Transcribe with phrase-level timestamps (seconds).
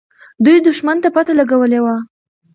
[0.43, 1.95] دوی دښمن ته پته لګولې وه.